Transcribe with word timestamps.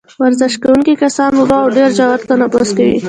ورزش 0.21 0.53
کوونکي 0.63 0.93
کسان 1.03 1.31
ورو 1.35 1.57
او 1.63 1.67
ډېر 1.75 1.89
ژور 1.97 2.19
تنفس 2.29 2.69
کوي. 2.77 2.95